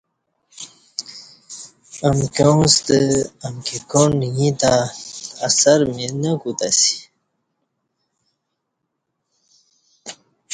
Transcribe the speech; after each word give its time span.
امکیاں 2.09 2.59
ستہ 2.73 2.97
امکی 3.47 3.77
کاݨ 3.91 4.11
ییں 4.37 4.53
تہ 4.59 4.73
اثر 5.47 5.79
می 5.95 6.05
نہ 6.21 6.31
کوتہ 6.41 6.67
اسی 6.73 6.97